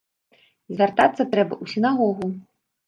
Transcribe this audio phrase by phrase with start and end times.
[0.73, 2.27] Звяртацца трэба ў сінагогу.